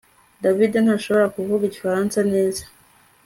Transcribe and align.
David 0.43 0.73
ntashobora 0.83 1.33
kuvuga 1.35 1.63
igifaransa 1.65 2.17
neza 2.33 2.63